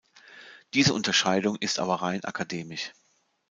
Diese 0.73 0.95
Unterscheidung 0.95 1.57
ist 1.57 1.77
aber 1.77 1.97
rein 2.01 2.23
akademisch. 2.25 2.91